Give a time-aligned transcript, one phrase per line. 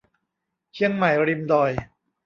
[0.73, 1.71] เชียงใหม่ริมดอย